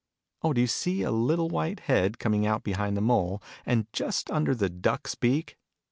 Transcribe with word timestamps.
Oh, 0.41 0.51
do 0.51 0.59
you 0.61 0.65
see 0.65 1.03
a 1.03 1.11
little 1.11 1.47
white 1.47 1.81
head, 1.81 2.17
coming 2.17 2.43
out 2.47 2.63
behind 2.63 2.97
the 2.97 3.01
Mole, 3.01 3.39
and 3.67 3.85
just 3.93 4.31
under 4.31 4.55
the 4.55 4.67
Duck's 4.67 5.13
beak 5.13 5.59